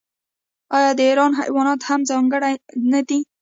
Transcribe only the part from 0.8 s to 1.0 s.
د